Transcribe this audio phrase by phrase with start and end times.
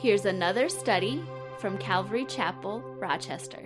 [0.00, 1.22] Here's another study
[1.58, 3.62] from Calvary Chapel, Rochester.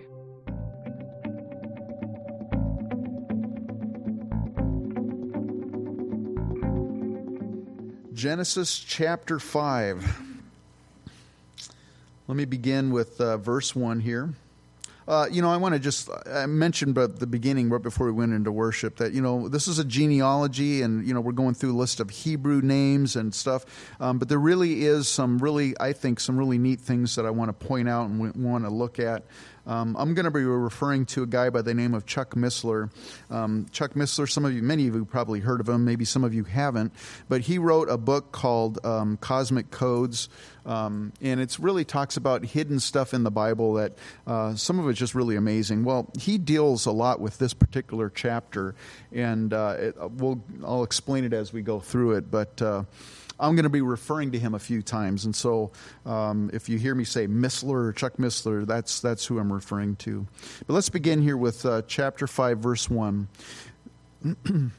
[8.13, 10.23] Genesis chapter 5.
[12.27, 14.35] Let me begin with uh, verse 1 here.
[15.07, 18.13] Uh, you know, I want to just I mentioned at the beginning, right before we
[18.13, 21.55] went into worship, that you know this is a genealogy, and you know we're going
[21.55, 23.65] through a list of Hebrew names and stuff.
[24.01, 27.31] Um, but there really is some really, I think, some really neat things that I
[27.31, 29.25] want to point out and want to look at.
[29.67, 32.91] Um, I'm going to be referring to a guy by the name of Chuck Missler.
[33.31, 36.25] Um, Chuck Missler, some of you, many of you probably heard of him, maybe some
[36.25, 36.93] of you haven't,
[37.29, 40.29] but he wrote a book called um, Cosmic Codes.
[40.67, 43.93] Um, and it really talks about hidden stuff in the Bible that
[44.27, 45.85] uh, some of it's just really amazing.
[45.85, 48.75] Well, he deals a lot with this particular chapter,
[49.13, 52.31] and uh, it, we'll, I'll explain it as we go through it.
[52.31, 52.85] But uh,
[53.39, 55.73] I'm going to be referring to him a few times, and so
[56.07, 59.97] um, if you hear me say Missler or Chuck Missler, that's that's who I'm referring
[59.97, 60.27] to.
[60.67, 63.29] But let's begin here with uh, chapter five, verse one.
[64.23, 64.71] Hang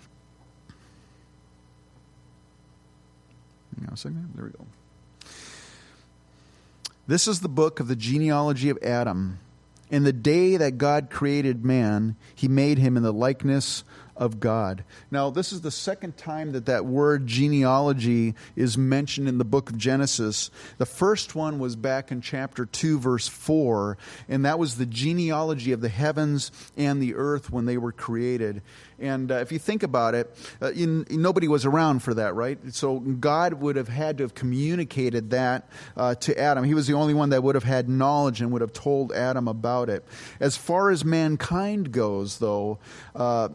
[3.88, 4.31] on a second.
[4.36, 4.66] There we go.
[7.08, 9.40] This is the book of the genealogy of Adam.
[9.92, 13.84] In the day that God created man, he made him in the likeness
[14.18, 14.84] of God.
[15.12, 19.70] Now, this is the second time that that word genealogy is mentioned in the book
[19.70, 20.52] of Genesis.
[20.78, 23.98] The first one was back in chapter 2, verse 4,
[24.30, 28.62] and that was the genealogy of the heavens and the earth when they were created.
[29.00, 32.58] And uh, if you think about it, uh, nobody was around for that, right?
[32.74, 36.64] So God would have had to have communicated that uh, to Adam.
[36.64, 39.48] He was the only one that would have had knowledge and would have told Adam
[39.48, 40.06] about it.
[40.40, 42.80] As far as mankind goes, though,
[43.14, 43.50] uh,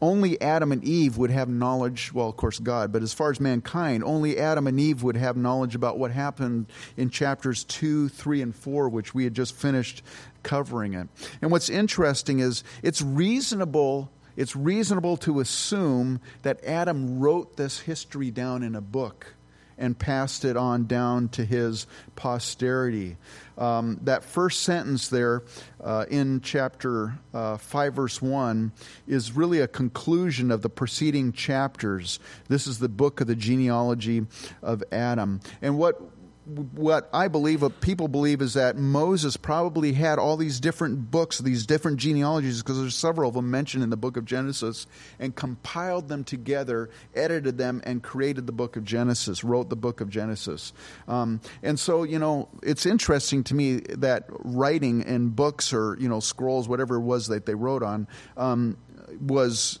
[0.00, 3.40] only Adam and Eve would have knowledge, well, of course, God, but as far as
[3.40, 6.66] mankind, only Adam and Eve would have knowledge about what happened
[6.96, 10.02] in chapters 2, 3, and 4, which we had just finished
[10.42, 11.08] covering it.
[11.40, 14.10] And what's interesting is it's reasonable.
[14.36, 19.35] It's reasonable to assume that Adam wrote this history down in a book
[19.78, 23.16] and passed it on down to his posterity.
[23.58, 25.42] Um, that first sentence there
[25.82, 28.72] uh, in chapter uh, 5, verse 1,
[29.06, 32.18] is really a conclusion of the preceding chapters.
[32.48, 34.26] This is the book of the genealogy
[34.62, 35.40] of Adam.
[35.62, 36.00] And what
[36.46, 41.38] what I believe, what people believe, is that Moses probably had all these different books,
[41.38, 44.86] these different genealogies, because there's several of them mentioned in the book of Genesis,
[45.18, 50.00] and compiled them together, edited them, and created the book of Genesis, wrote the book
[50.00, 50.72] of Genesis.
[51.08, 56.08] Um, and so, you know, it's interesting to me that writing in books or, you
[56.08, 58.76] know, scrolls, whatever it was that they wrote on, um,
[59.20, 59.80] was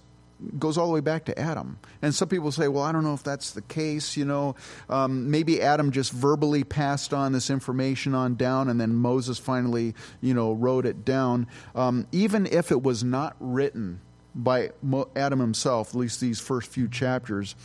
[0.58, 1.78] goes all the way back to Adam.
[2.02, 4.16] And some people say, well, I don't know if that's the case.
[4.16, 4.54] You know,
[4.88, 9.94] um, maybe Adam just verbally passed on this information on down, and then Moses finally,
[10.20, 11.46] you know, wrote it down.
[11.74, 14.00] Um, even if it was not written
[14.34, 14.70] by
[15.16, 17.56] Adam himself, at least these first few chapters.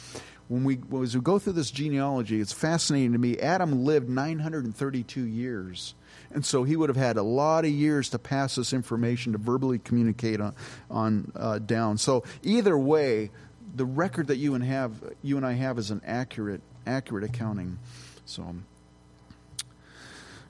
[0.47, 3.39] When we, as we go through this genealogy, it's fascinating to me.
[3.39, 5.95] Adam lived 932 years.
[6.33, 9.37] And so he would have had a lot of years to pass this information to
[9.37, 10.55] verbally communicate on,
[10.89, 11.97] on uh, down.
[11.97, 13.31] So either way,
[13.75, 17.79] the record that you and have you and I have is an accurate accurate accounting.
[18.25, 18.55] So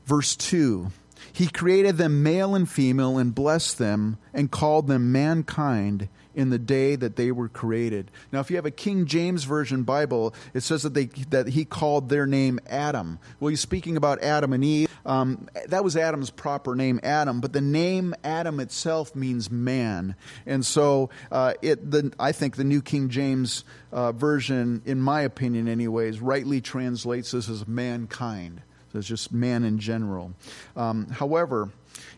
[0.05, 0.91] verse 2
[1.33, 6.59] he created them male and female and blessed them and called them mankind in the
[6.59, 8.09] day that they were created.
[8.31, 11.65] Now, if you have a King James Version Bible, it says that, they, that he
[11.65, 13.19] called their name Adam.
[13.39, 14.87] Well, he's speaking about Adam and Eve.
[15.05, 20.15] Um, that was Adam's proper name, Adam, but the name Adam itself means man.
[20.45, 25.21] And so uh, it, the, I think the New King James uh, Version, in my
[25.21, 28.61] opinion, anyways, rightly translates this as mankind.
[28.93, 30.33] It's just man in general.
[30.75, 31.69] Um, however,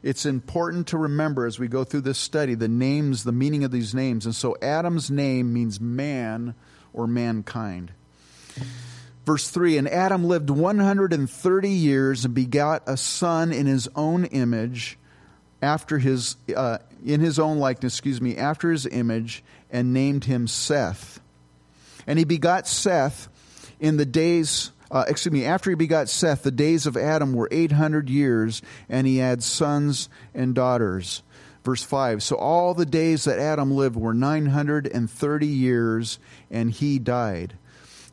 [0.02, 3.72] it's important to remember as we go through this study the names, the meaning of
[3.72, 4.26] these names.
[4.26, 6.56] And so Adam's name means man
[6.94, 7.92] or mankind.
[9.26, 14.98] Verse 3 And Adam lived 130 years and begot a son in his own image,
[15.64, 20.46] after his, uh, in his own likeness, excuse me, after his image, and named him
[20.46, 21.22] Seth.
[22.06, 23.30] And he begot Seth
[23.80, 27.50] in the days uh, excuse me, after he begot Seth, the days of Adam were
[27.52, 31.24] 800 years, and he had sons and daughters.
[31.64, 36.20] Verse 5 So all the days that Adam lived were 930 years,
[36.52, 37.56] and he died.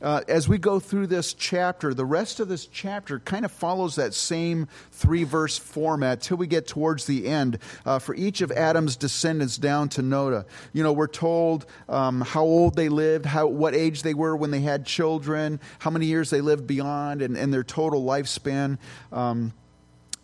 [0.03, 3.97] Uh, as we go through this chapter, the rest of this chapter kind of follows
[3.97, 7.59] that same three verse format till we get towards the end.
[7.85, 12.43] Uh, for each of Adam's descendants down to Noah, you know, we're told um, how
[12.43, 16.31] old they lived, how what age they were when they had children, how many years
[16.31, 18.79] they lived beyond, and, and their total lifespan.
[19.13, 19.53] Um,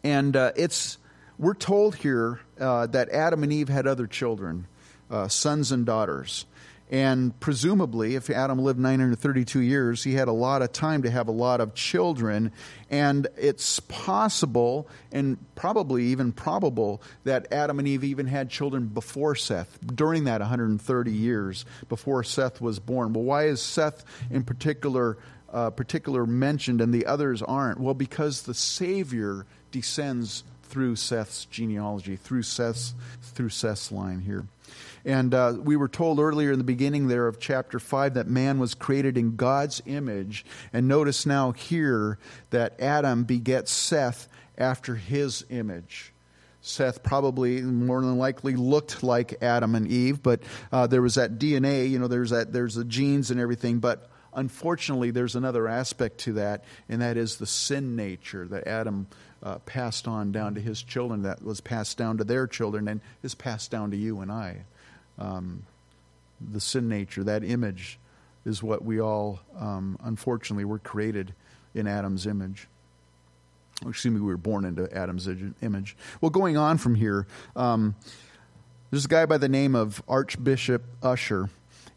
[0.02, 0.99] and uh, it's
[1.38, 4.67] we're told here uh, that Adam and Eve had other children,
[5.11, 6.46] uh, sons and daughters.
[6.90, 11.26] And presumably, if Adam lived 932 years, he had a lot of time to have
[11.26, 12.52] a lot of children.
[12.90, 19.34] And it's possible, and probably even probable, that Adam and Eve even had children before
[19.34, 23.12] Seth, during that 130 years before Seth was born.
[23.12, 25.18] Well, why is Seth in particular,
[25.52, 27.80] uh, particular mentioned and the others aren't?
[27.80, 34.46] Well, because the Savior descends through Seth's genealogy, through Seth's, through Seth's line here.
[35.06, 38.58] And uh, we were told earlier in the beginning there of chapter 5 that man
[38.58, 40.44] was created in God's image.
[40.72, 42.18] And notice now here
[42.50, 44.26] that Adam begets Seth
[44.58, 46.12] after his image.
[46.60, 50.42] Seth probably more than likely looked like Adam and Eve, but
[50.72, 54.10] uh, there was that DNA, you know, there's that there's the genes and everything, but
[54.34, 59.06] unfortunately there's another aspect to that, and that is the sin nature that Adam
[59.44, 63.00] uh, passed on down to his children, that was passed down to their children, and
[63.22, 64.64] is passed down to you and I
[65.18, 65.64] um,
[66.40, 67.98] the sin nature, that image,
[68.44, 71.34] is what we all, um, unfortunately, were created
[71.74, 72.68] in Adam's image.
[73.86, 75.28] Excuse me, we were born into Adam's
[75.60, 75.96] image.
[76.20, 77.94] Well, going on from here, um,
[78.90, 81.50] there's a guy by the name of Archbishop Ussher,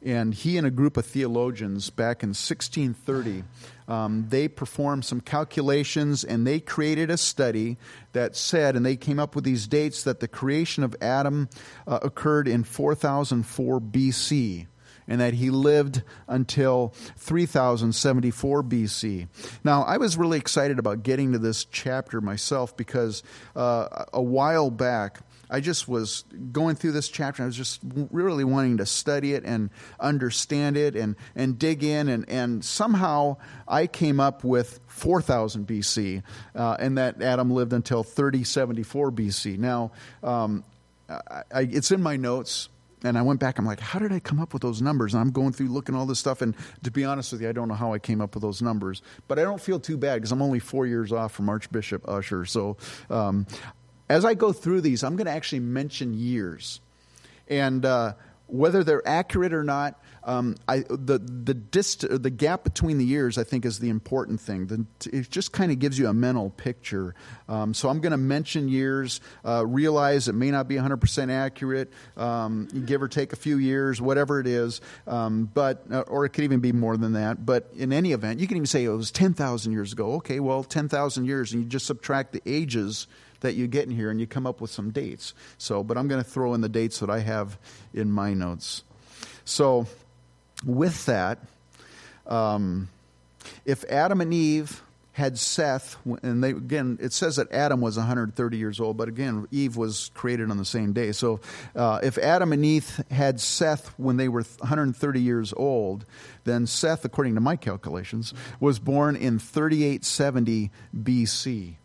[0.03, 3.43] and he and a group of theologians back in 1630
[3.89, 7.77] um, they performed some calculations and they created a study
[8.13, 11.49] that said, and they came up with these dates, that the creation of Adam
[11.87, 14.67] uh, occurred in 4004 BC
[15.07, 19.27] and that he lived until 3074 BC.
[19.63, 23.23] Now, I was really excited about getting to this chapter myself because
[23.55, 27.41] uh, a while back, I just was going through this chapter.
[27.41, 27.81] And I was just
[28.11, 29.69] really wanting to study it and
[29.99, 32.07] understand it and, and dig in.
[32.07, 33.37] And, and somehow
[33.67, 36.23] I came up with 4000 BC,
[36.55, 39.57] uh, and that Adam lived until 3074 BC.
[39.57, 39.91] Now,
[40.23, 40.63] um,
[41.09, 42.69] I, I, it's in my notes
[43.03, 43.57] and I went back.
[43.57, 45.13] I'm like, how did I come up with those numbers?
[45.13, 46.41] And I'm going through looking all this stuff.
[46.41, 48.61] And to be honest with you, I don't know how I came up with those
[48.61, 49.01] numbers.
[49.27, 52.45] But I don't feel too bad because I'm only four years off from Archbishop Ussher.
[52.45, 52.77] So
[53.09, 53.47] um,
[54.09, 56.81] as I go through these, I'm going to actually mention years.
[57.47, 58.13] And uh,
[58.47, 63.37] whether they're accurate or not, um, I, the the, dist- the gap between the years,
[63.37, 64.67] I think, is the important thing.
[64.67, 67.15] The, it just kind of gives you a mental picture.
[67.47, 71.91] Um, so I'm going to mention years, uh, realize it may not be 100% accurate,
[72.17, 76.29] um, give or take a few years, whatever it is, um, but uh, or it
[76.29, 77.45] could even be more than that.
[77.45, 80.13] But in any event, you can even say it was 10,000 years ago.
[80.15, 83.07] Okay, well, 10,000 years, and you just subtract the ages
[83.41, 85.33] that you get in here and you come up with some dates.
[85.57, 87.57] So, but I'm going to throw in the dates that I have
[87.93, 88.83] in my notes.
[89.45, 89.87] So,
[90.65, 91.39] with that,
[92.27, 92.89] um,
[93.65, 94.83] if Adam and Eve
[95.19, 99.47] had Seth, and they, again, it says that Adam was 130 years old, but again,
[99.51, 101.11] Eve was created on the same day.
[101.11, 101.41] So
[101.75, 106.05] uh, if Adam and Eve had Seth when they were 130 years old,
[106.45, 111.75] then Seth, according to my calculations, was born in 3870 BC.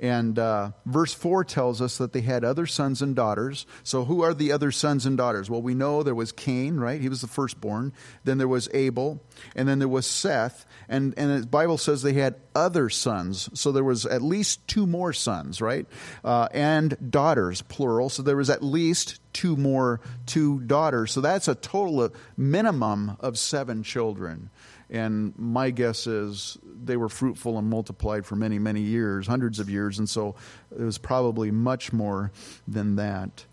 [0.00, 3.66] And uh, verse 4 tells us that they had other sons and daughters.
[3.82, 5.50] So, who are the other sons and daughters?
[5.50, 7.00] Well, we know there was Cain, right?
[7.00, 7.92] He was the firstborn.
[8.24, 9.20] Then there was Abel.
[9.56, 10.66] And then there was Seth.
[10.88, 13.50] And, and the Bible says they had other sons.
[13.54, 15.86] So, there was at least two more sons, right?
[16.24, 18.08] Uh, and daughters, plural.
[18.08, 21.10] So, there was at least two more, two daughters.
[21.10, 24.50] So, that's a total of minimum of seven children.
[24.90, 29.68] And my guess is they were fruitful and multiplied for many, many years, hundreds of
[29.68, 29.98] years.
[29.98, 30.34] And so
[30.70, 32.32] it was probably much more
[32.66, 33.44] than that.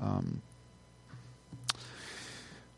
[0.00, 0.40] Um,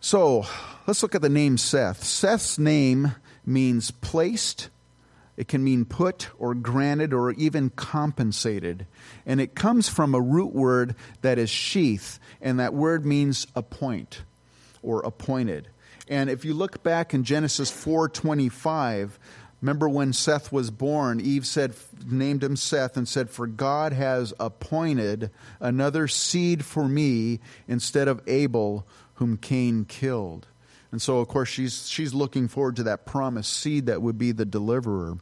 [0.00, 0.45] so
[0.87, 2.02] let's look at the name Seth.
[2.02, 3.14] Seth's name
[3.47, 4.71] means placed.
[5.37, 8.87] It can mean put or granted or even compensated.
[9.25, 14.23] And it comes from a root word that is sheath, and that word means appoint
[14.83, 15.69] or appointed.
[16.11, 19.19] And if you look back in Genesis 4:25,
[19.62, 21.75] remember when Seth was born, Eve said
[22.05, 27.38] named him Seth and said for God has appointed another seed for me
[27.69, 30.49] instead of Abel whom Cain killed.
[30.90, 34.33] And so of course she's she's looking forward to that promised seed that would be
[34.33, 35.19] the deliverer.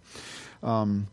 [0.63, 1.09] Um,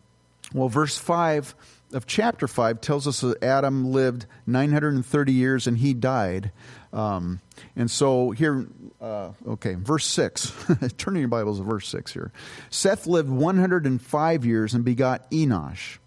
[0.54, 1.54] Well, verse 5
[1.92, 6.52] of chapter 5 tells us that Adam lived 930 years and he died.
[6.96, 7.42] Um,
[7.76, 8.68] and so here,
[9.02, 10.54] uh, okay, verse 6.
[10.98, 12.32] Turn in your Bibles to verse 6 here.
[12.70, 15.98] Seth lived 105 years and begot Enosh.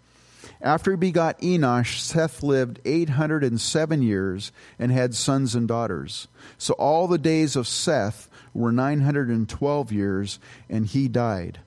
[0.61, 6.27] After he begot Enosh, Seth lived 807 years and had sons and daughters.
[6.57, 11.59] So all the days of Seth were 912 years, and he died.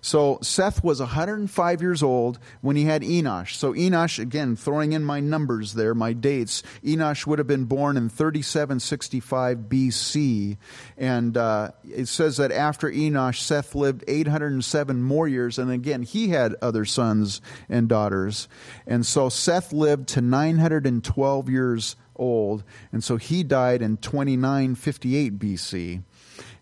[0.00, 3.54] So Seth was 105 years old when he had Enosh.
[3.54, 7.96] So Enosh, again, throwing in my numbers there, my dates, Enosh would have been born
[7.96, 10.56] in 3765 BC.
[10.96, 15.58] And uh, it says that after Enosh, Seth lived 807 more years.
[15.58, 18.48] And again, he had other sons and daughters.
[18.86, 22.64] And so Seth lived to 912 years old.
[22.92, 26.02] And so he died in 2958 BC.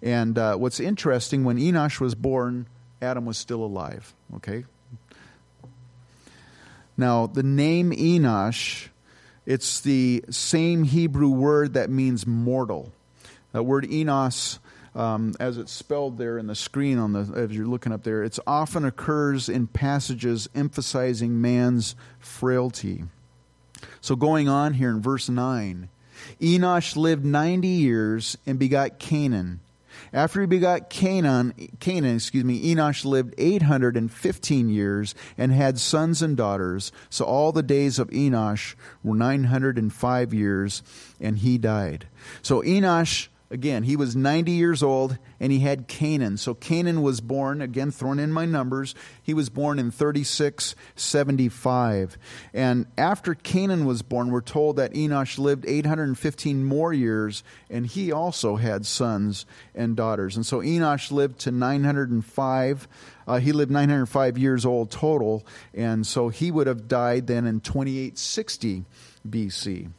[0.02, 2.66] And uh, what's interesting, when Enosh was born,
[3.00, 4.14] Adam was still alive.
[4.36, 4.64] Okay?
[6.96, 8.88] Now, the name Enosh,
[9.44, 12.92] it's the same Hebrew word that means mortal.
[13.52, 14.58] That word Enos,
[14.94, 18.22] um, as it's spelled there in the screen on the as you're looking up there,
[18.22, 23.04] it often occurs in passages emphasizing man's frailty.
[24.00, 25.88] So going on here in verse 9,
[26.40, 29.60] Enosh lived 90 years and begot Canaan.
[30.16, 36.38] After he begot Canaan, Canaan, excuse me, Enosh lived 815 years and had sons and
[36.38, 36.90] daughters.
[37.10, 40.82] So all the days of Enosh were 905 years,
[41.20, 42.08] and he died.
[42.40, 46.36] So Enosh Again, he was 90 years old and he had Canaan.
[46.36, 52.18] So Canaan was born, again, thrown in my numbers, he was born in 3675.
[52.52, 58.10] And after Canaan was born, we're told that Enosh lived 815 more years and he
[58.10, 60.34] also had sons and daughters.
[60.34, 62.88] And so Enosh lived to 905.
[63.28, 65.46] Uh, he lived 905 years old total.
[65.72, 68.84] And so he would have died then in 2860
[69.28, 69.90] BC.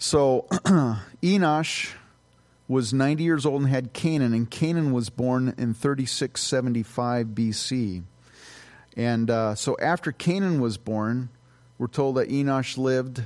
[0.00, 0.46] So
[1.22, 1.92] Enosh
[2.66, 8.02] was 90 years old and had Canaan, and Canaan was born in 3675 BC.
[8.96, 11.28] And uh, so after Canaan was born,
[11.76, 13.22] we're told that Enosh lived.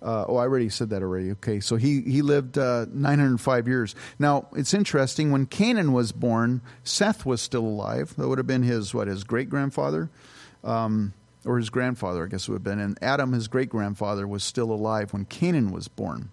[0.00, 1.32] Uh, oh, I already said that already.
[1.32, 3.96] Okay, so he, he lived uh, 905 years.
[4.16, 5.32] Now, it's interesting.
[5.32, 8.14] When Canaan was born, Seth was still alive.
[8.16, 10.10] That would have been his, what, his great grandfather?
[10.62, 11.12] Um,
[11.44, 12.78] or his grandfather, I guess it would have been.
[12.78, 16.30] And Adam, his great grandfather, was still alive when Canaan was born.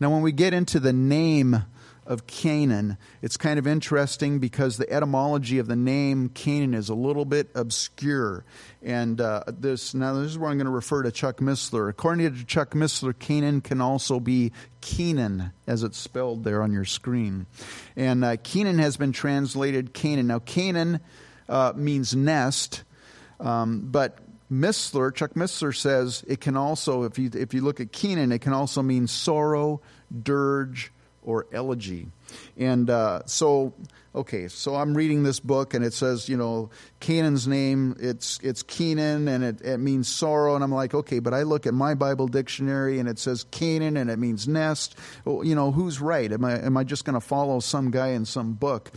[0.00, 1.64] Now, when we get into the name
[2.08, 6.94] of Canaan, it's kind of interesting because the etymology of the name Canaan is a
[6.94, 8.44] little bit obscure.
[8.82, 11.90] And uh, this now this is where I'm going to refer to Chuck Missler.
[11.90, 16.86] According to Chuck Missler, Canaan can also be Kenan, as it's spelled there on your
[16.86, 17.46] screen.
[17.94, 20.28] And uh, Kenan has been translated Canaan.
[20.28, 21.00] Now, Canaan
[21.48, 22.84] uh, means nest,
[23.38, 24.18] um, but
[24.50, 28.40] Missler, Chuck Missler says it can also, if you, if you look at Kenan, it
[28.40, 29.80] can also mean sorrow,
[30.22, 30.90] dirge,
[31.22, 32.08] or elegy.
[32.56, 33.74] And uh, so,
[34.14, 38.62] okay, so I'm reading this book and it says, you know, Canaan's name, it's, it's
[38.62, 40.54] Kenan and it, it means sorrow.
[40.54, 43.98] And I'm like, okay, but I look at my Bible dictionary and it says Canaan
[43.98, 44.96] and it means nest.
[45.26, 46.32] Well, you know, who's right?
[46.32, 48.90] Am I, am I just going to follow some guy in some book?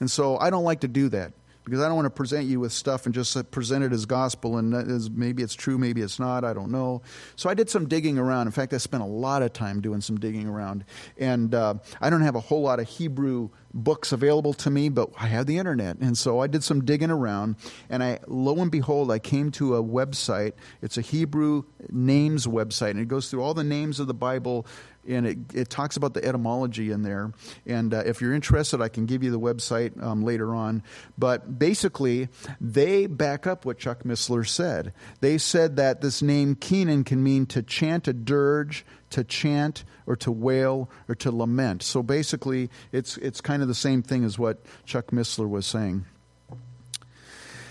[0.00, 1.32] And so I don't like to do that
[1.66, 4.56] because I don't want to present you with stuff and just present it as gospel
[4.56, 7.02] and as maybe it's true, maybe it's not, I don't know.
[7.34, 8.46] So I did some digging around.
[8.46, 10.84] In fact, I spent a lot of time doing some digging around.
[11.18, 15.10] And uh, I don't have a whole lot of Hebrew books available to me, but
[15.18, 15.98] I have the internet.
[15.98, 17.56] And so I did some digging around,
[17.88, 20.52] and I, lo and behold, I came to a website.
[20.82, 24.66] It's a Hebrew names website, and it goes through all the names of the Bible
[25.08, 27.32] and it, it talks about the etymology in there.
[27.64, 30.82] And uh, if you're interested, I can give you the website um, later on.
[31.16, 32.28] But basically,
[32.60, 34.92] they back up what Chuck Missler said.
[35.20, 40.16] They said that this name Kenan can mean to chant a dirge, to chant, or
[40.16, 41.82] to wail, or to lament.
[41.82, 46.04] So basically, it's, it's kind of the same thing as what Chuck Missler was saying.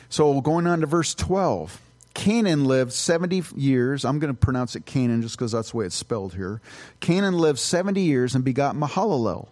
[0.09, 1.81] So going on to verse 12.
[2.13, 4.05] Canaan lived 70 years.
[4.05, 6.61] I'm going to pronounce it Canaan just because that's the way it's spelled here.
[7.01, 9.49] Canaan lived 70 years and begot Mahalalel.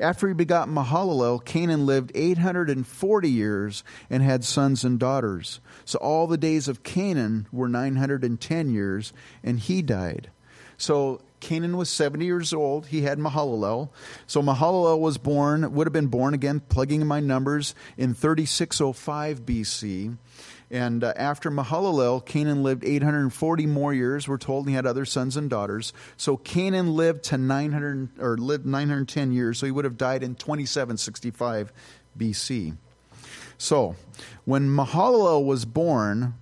[0.00, 5.60] After he begot Mahalalel, Canaan lived 840 years and had sons and daughters.
[5.84, 9.12] So all the days of Canaan were 910 years,
[9.44, 10.30] and he died.
[10.80, 12.86] So Canaan was 70 years old.
[12.86, 13.90] He had Mahalalel.
[14.26, 19.44] So Mahalalel was born, would have been born again, plugging in my numbers, in 3605
[19.44, 20.16] BC.
[20.70, 24.26] And uh, after Mahalalel, Canaan lived 840 more years.
[24.26, 25.92] We're told he had other sons and daughters.
[26.16, 29.58] So Canaan lived to 900 or lived 910 years.
[29.58, 31.72] So he would have died in 2765
[32.16, 32.76] BC.
[33.58, 33.96] So,
[34.46, 36.32] when Mahalalel was born,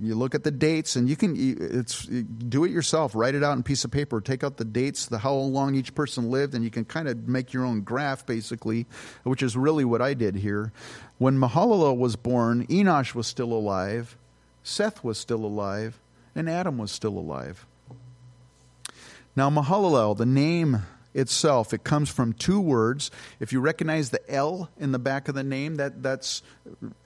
[0.00, 3.52] you look at the dates and you can it's do it yourself write it out
[3.52, 6.54] on a piece of paper take out the dates the how long each person lived
[6.54, 8.86] and you can kind of make your own graph basically
[9.24, 10.72] which is really what i did here.
[11.18, 14.16] When mahalalel was born enosh was still alive
[14.62, 16.00] seth was still alive
[16.34, 17.66] and adam was still alive.
[19.36, 23.10] Now mahalalel the name itself it comes from two words.
[23.38, 26.42] If you recognize the l in the back of the name that that's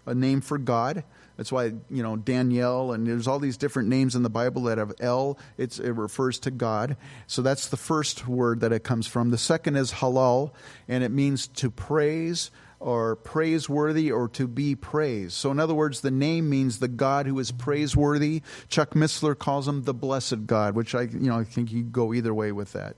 [0.07, 1.03] a name for god
[1.37, 4.79] that's why you know Daniel and there's all these different names in the Bible that
[4.79, 5.38] have El.
[5.59, 6.97] It's, it refers to God.
[7.26, 9.31] So that's the first word that it comes from.
[9.31, 10.53] The second is halal,
[10.88, 15.33] and it means to praise or praiseworthy or to be praised.
[15.33, 18.43] So in other words, the name means the God who is praiseworthy.
[18.69, 22.14] Chuck Missler calls him the blessed God, which I you know I think you go
[22.14, 22.97] either way with that.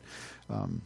[0.51, 0.83] Um,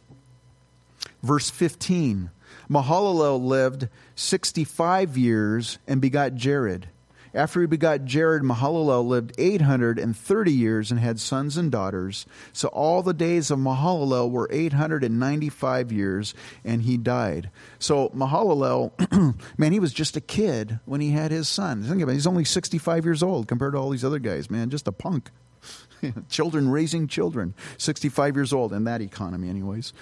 [1.21, 2.29] verse 15.
[2.69, 6.87] Mahalalel lived 65 years and begot Jared.
[7.33, 12.25] After he begot Jared, Mahalalel lived 830 years and had sons and daughters.
[12.51, 16.33] So all the days of Mahalalel were 895 years,
[16.65, 17.49] and he died.
[17.79, 18.91] So Mahalalel,
[19.57, 21.83] man, he was just a kid when he had his son.
[21.83, 24.69] Think about it, he's only 65 years old compared to all these other guys, man,
[24.69, 25.29] just a punk.
[26.29, 29.93] children raising children, 65 years old in that economy, anyways.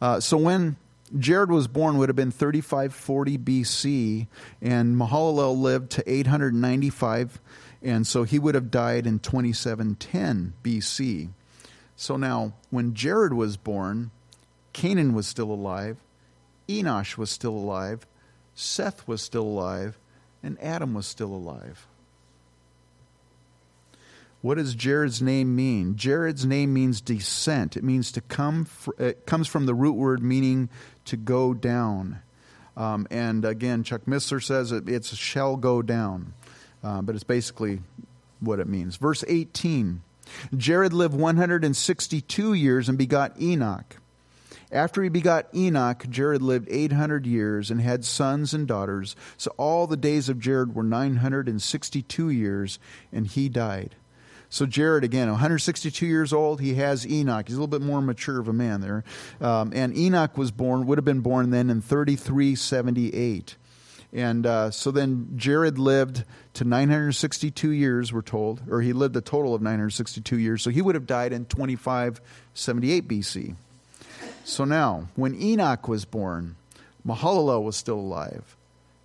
[0.00, 0.76] Uh, so when
[1.16, 4.26] Jared was born would have been 3540 BC,
[4.60, 7.40] and Mahalalel lived to 895,
[7.82, 11.30] and so he would have died in 2710 BC.
[11.96, 14.10] So now, when Jared was born,
[14.72, 15.96] Canaan was still alive,
[16.68, 18.06] Enosh was still alive,
[18.54, 19.98] Seth was still alive,
[20.42, 21.87] and Adam was still alive.
[24.40, 25.96] What does Jared's name mean?
[25.96, 27.76] Jared's name means descent.
[27.76, 28.66] It means to come.
[28.66, 30.68] Fr- it comes from the root word meaning
[31.06, 32.20] to go down.
[32.76, 36.34] Um, and again, Chuck Missler says it, it's shall go down,
[36.84, 37.80] uh, but it's basically
[38.38, 38.96] what it means.
[38.96, 40.02] Verse 18
[40.56, 43.96] Jared lived 162 years and begot Enoch.
[44.70, 49.16] After he begot Enoch, Jared lived 800 years and had sons and daughters.
[49.38, 52.78] So all the days of Jared were 962 years,
[53.10, 53.94] and he died.
[54.50, 57.46] So Jared, again, 162 years old, he has Enoch.
[57.46, 59.04] He's a little bit more mature of a man there.
[59.40, 63.56] Um, and Enoch was born, would have been born then in 3378.
[64.12, 66.24] And uh, so then Jared lived
[66.54, 70.62] to 962 years, we're told, or he lived a total of 962 years.
[70.62, 73.56] So he would have died in 2578 BC.
[74.44, 76.56] So now, when Enoch was born,
[77.06, 78.56] Mahalalel was still alive,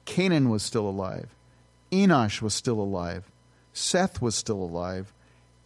[0.06, 1.36] Canaan was still alive,
[1.92, 3.30] Enosh was still alive,
[3.74, 5.13] Seth was still alive,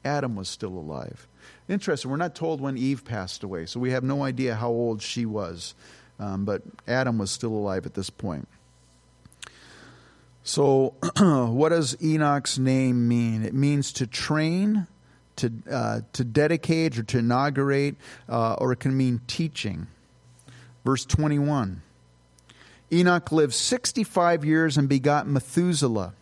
[0.07, 1.27] Adam was still alive.
[1.67, 5.01] Interesting, we're not told when Eve passed away, so we have no idea how old
[5.01, 5.75] she was.
[6.19, 8.47] Um, but Adam was still alive at this point.
[10.43, 13.43] So, what does Enoch's name mean?
[13.43, 14.87] It means to train,
[15.35, 17.97] to, uh, to dedicate, or to inaugurate,
[18.29, 19.87] uh, or it can mean teaching.
[20.85, 21.81] Verse 21
[22.93, 26.13] Enoch lived 65 years and begot Methuselah.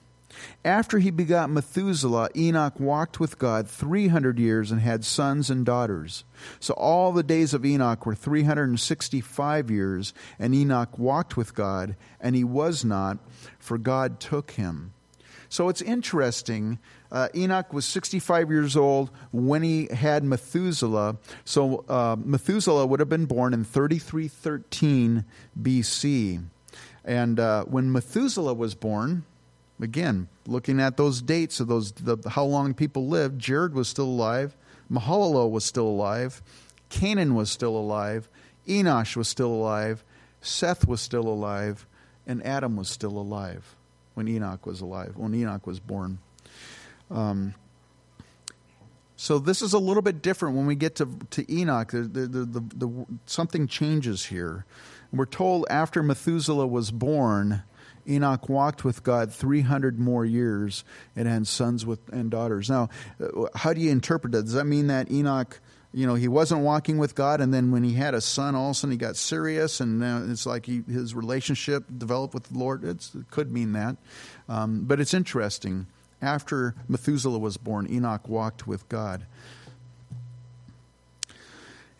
[0.63, 6.23] After he begot Methuselah, Enoch walked with God 300 years and had sons and daughters.
[6.59, 12.35] So all the days of Enoch were 365 years, and Enoch walked with God, and
[12.35, 13.19] he was not,
[13.59, 14.93] for God took him.
[15.49, 16.79] So it's interesting.
[17.11, 21.17] Uh, Enoch was 65 years old when he had Methuselah.
[21.45, 25.23] So uh, Methuselah would have been born in 3313
[25.61, 26.43] BC.
[27.05, 29.23] And uh, when Methuselah was born,
[29.81, 34.05] Again, looking at those dates of those the, how long people lived, Jared was still
[34.05, 34.55] alive,
[34.89, 36.41] Mahalalel was still alive,
[36.89, 38.29] Canaan was still alive,
[38.67, 40.03] Enosh was still alive,
[40.41, 41.85] Seth was still alive,
[42.25, 43.75] and Adam was still alive
[44.13, 46.19] when Enoch was alive, when Enoch was born.
[47.11, 47.53] Um,
[49.17, 51.91] so this is a little bit different when we get to, to Enoch.
[51.91, 54.65] The, the, the, something changes here.
[55.11, 57.63] We're told after Methuselah was born,
[58.07, 60.83] Enoch walked with God 300 more years
[61.15, 62.69] and had sons with, and daughters.
[62.69, 62.89] Now,
[63.21, 64.43] uh, how do you interpret that?
[64.43, 65.59] Does that mean that Enoch,
[65.93, 68.69] you know, he wasn't walking with God, and then when he had a son, all
[68.69, 72.57] of a sudden he got serious, and it's like he, his relationship developed with the
[72.57, 72.83] Lord?
[72.83, 73.97] It's, it could mean that.
[74.49, 75.87] Um, but it's interesting.
[76.21, 79.25] After Methuselah was born, Enoch walked with God.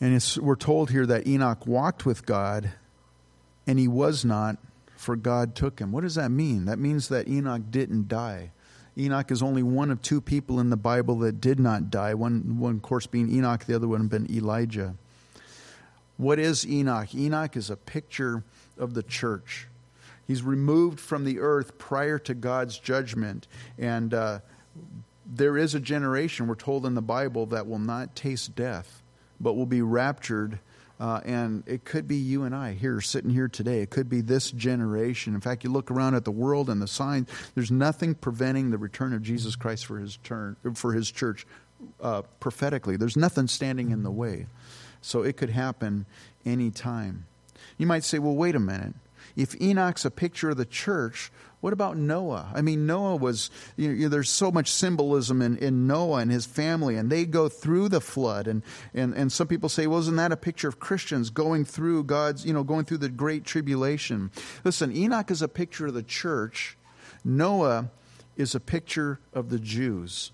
[0.01, 2.71] And we're told here that Enoch walked with God,
[3.65, 4.57] and he was not
[5.05, 5.91] for God took him.
[5.91, 6.65] What does that mean?
[6.65, 8.51] That means that Enoch didn't die.
[8.97, 12.15] Enoch is only one of two people in the Bible that did not die.
[12.15, 14.95] One, one of course, being Enoch, the other one being Elijah.
[16.17, 17.13] What is Enoch?
[17.13, 18.43] Enoch is a picture
[18.79, 19.67] of the church.
[20.25, 23.47] He's removed from the earth prior to God's judgment.
[23.77, 24.39] And uh,
[25.25, 29.03] there is a generation, we're told in the Bible, that will not taste death,
[29.39, 30.57] but will be raptured.
[30.99, 33.81] Uh, and it could be you and I here, sitting here today.
[33.81, 35.35] It could be this generation.
[35.35, 37.27] In fact, you look around at the world and the signs.
[37.53, 41.45] There's nothing preventing the return of Jesus Christ for His turn for His church
[42.01, 42.95] uh, prophetically.
[42.95, 44.47] There's nothing standing in the way,
[45.01, 46.05] so it could happen
[46.45, 47.25] any time.
[47.77, 48.93] You might say, "Well, wait a minute.
[49.35, 51.29] If Enoch's a picture of the church,
[51.65, 52.51] what about Noah?
[52.53, 56.45] I mean, Noah was, you know, there's so much symbolism in, in Noah and his
[56.45, 58.45] family, and they go through the flood.
[58.45, 58.61] And,
[58.93, 62.45] and, and some people say, well, isn't that a picture of Christians going through God's,
[62.45, 64.29] you know, going through the great tribulation?
[64.63, 66.77] Listen, Enoch is a picture of the church,
[67.23, 67.89] Noah
[68.35, 70.33] is a picture of the Jews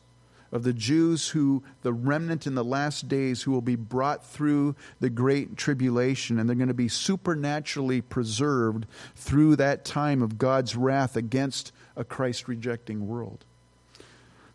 [0.52, 4.76] of the Jews who, the remnant in the last days, who will be brought through
[5.00, 8.86] the great tribulation, and they're going to be supernaturally preserved
[9.16, 13.46] through that time of God's wrath against a Christ rejecting world.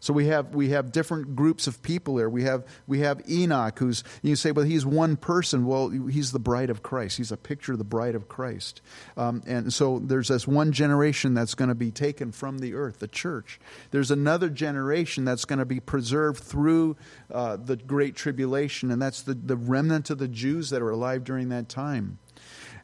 [0.06, 2.30] So we have we have different groups of people here.
[2.30, 5.66] We have we have Enoch, who's you say, well, he's one person.
[5.66, 7.16] Well, he's the bride of Christ.
[7.16, 8.82] He's a picture of the bride of Christ.
[9.16, 13.00] Um, and so there's this one generation that's going to be taken from the earth,
[13.00, 13.58] the church.
[13.90, 16.96] There's another generation that's going to be preserved through
[17.28, 21.24] uh, the great tribulation, and that's the, the remnant of the Jews that are alive
[21.24, 22.20] during that time.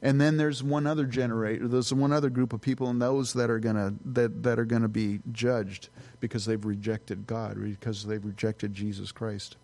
[0.05, 3.51] And then there's one other generation, there's one other group of people, and those that
[3.51, 5.89] are gonna that, that are gonna be judged
[6.19, 9.57] because they've rejected God, because they've rejected Jesus Christ.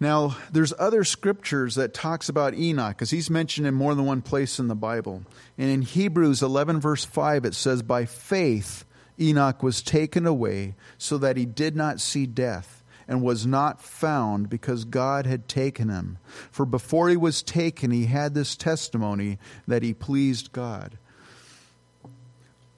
[0.00, 4.22] Now, there's other scriptures that talks about Enoch because he's mentioned in more than one
[4.22, 5.24] place in the Bible.
[5.58, 8.84] And in Hebrews 11 verse 5 it says by faith
[9.20, 12.77] Enoch was taken away so that he did not see death
[13.08, 16.18] and was not found because God had taken him.
[16.50, 20.98] For before he was taken, he had this testimony that he pleased God.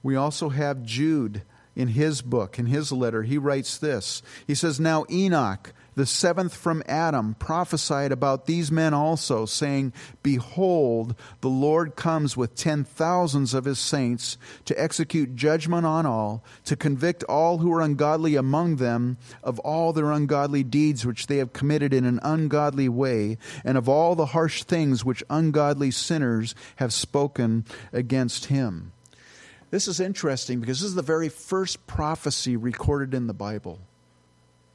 [0.03, 1.43] We also have Jude
[1.75, 3.25] in his book, in his letter.
[3.25, 8.95] He writes this He says, Now Enoch the seventh from Adam, prophesied about these men
[8.95, 15.87] also, saying, Behold, the Lord comes with ten thousands of his saints to execute judgment
[15.87, 21.05] on all, to convict all who are ungodly among them of all their ungodly deeds
[21.05, 25.25] which they have committed in an ungodly way, and of all the harsh things which
[25.29, 28.93] ungodly sinners have spoken against him.
[29.71, 33.81] This is interesting because this is the very first prophecy recorded in the Bible.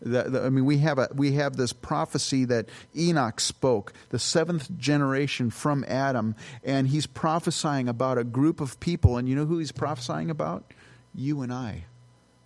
[0.03, 5.49] I mean, we have, a, we have this prophecy that Enoch spoke, the seventh generation
[5.49, 9.17] from Adam, and he's prophesying about a group of people.
[9.17, 10.73] And you know who he's prophesying about?
[11.13, 11.85] You and I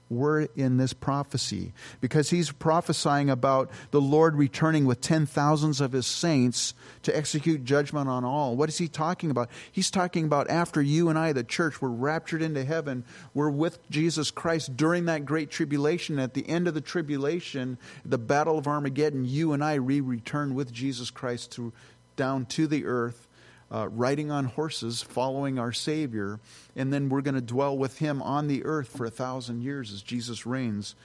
[0.09, 5.91] were in this prophecy because he's prophesying about the Lord returning with ten thousands of
[5.91, 8.55] his saints to execute judgment on all.
[8.55, 9.49] What is he talking about?
[9.71, 13.87] He's talking about after you and I, the church, were raptured into heaven, we're with
[13.89, 16.19] Jesus Christ during that great tribulation.
[16.19, 20.55] At the end of the tribulation, the battle of Armageddon, you and I re return
[20.55, 21.71] with Jesus Christ to,
[22.15, 23.27] down to the earth
[23.71, 26.39] uh, riding on horses, following our Savior,
[26.75, 29.93] and then we're going to dwell with Him on the earth for a thousand years
[29.93, 30.95] as Jesus reigns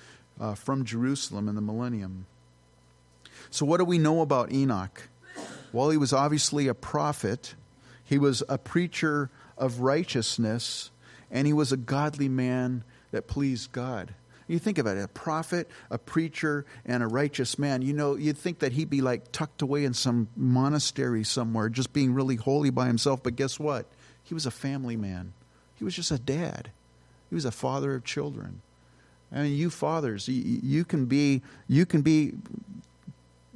[0.40, 2.26] uh, from Jerusalem in the millennium.
[3.50, 5.08] So, what do we know about Enoch?
[5.72, 7.54] Well, he was obviously a prophet,
[8.04, 10.90] he was a preacher of righteousness,
[11.30, 14.14] and he was a godly man that pleased God.
[14.46, 17.82] You think about it a prophet, a preacher, and a righteous man.
[17.82, 21.92] You know, you'd think that he'd be like tucked away in some monastery somewhere, just
[21.92, 23.22] being really holy by himself.
[23.22, 23.86] But guess what?
[24.22, 25.32] He was a family man,
[25.74, 26.70] he was just a dad,
[27.28, 28.60] he was a father of children.
[29.32, 32.34] I mean, you fathers, you, can be, you can be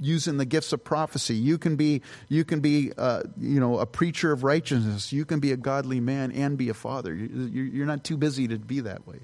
[0.01, 1.37] using the gifts of prophecy.
[1.37, 5.13] You can be, you can be, uh, you know, a preacher of righteousness.
[5.13, 7.15] You can be a godly man and be a father.
[7.15, 9.21] You're not too busy to be that way.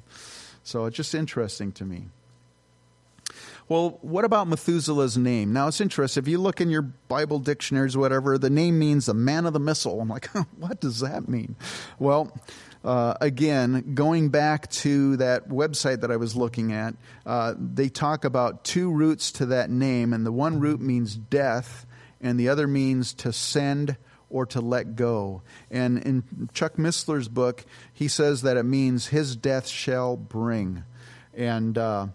[0.64, 2.08] So it's just interesting to me.
[3.68, 5.52] Well, what about Methuselah's name?
[5.52, 6.22] Now it's interesting.
[6.22, 9.60] If you look in your Bible dictionaries whatever, the name means the man of the
[9.60, 10.00] missile.
[10.00, 10.26] I'm like,
[10.58, 11.56] what does that mean?
[11.98, 12.36] Well,
[12.82, 18.24] uh, again, going back to that website that I was looking at, uh, they talk
[18.24, 21.86] about two roots to that name, and the one root means death,
[22.20, 23.96] and the other means to send
[24.34, 25.42] or to let go.
[25.70, 30.82] And in Chuck Missler's book, he says that it means his death shall bring.
[31.32, 32.08] And uh,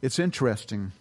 [0.00, 0.92] it's interesting.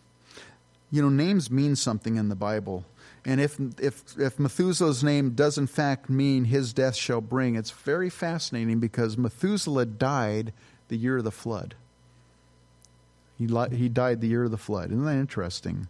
[0.92, 2.84] You know, names mean something in the Bible.
[3.24, 7.72] And if, if, if Methuselah's name does in fact mean his death shall bring, it's
[7.72, 10.52] very fascinating because Methuselah died
[10.90, 11.76] the year of the flood.
[13.38, 14.92] He, he died the year of the flood.
[14.92, 15.88] Isn't that interesting?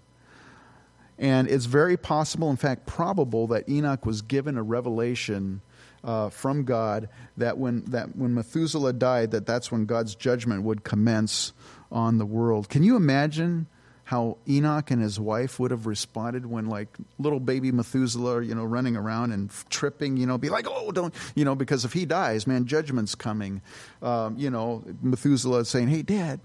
[1.17, 5.61] And it's very possible, in fact, probable, that Enoch was given a revelation
[6.03, 10.83] uh, from God that when that when Methuselah died, that that's when God's judgment would
[10.83, 11.51] commence
[11.91, 12.69] on the world.
[12.69, 13.67] Can you imagine
[14.05, 18.63] how Enoch and his wife would have responded when like little baby Methuselah, you know,
[18.63, 22.05] running around and tripping, you know, be like, oh, don't, you know, because if he
[22.05, 23.63] dies, man, judgment's coming.
[24.03, 26.39] Um, you know, Methuselah saying, hey, Dad,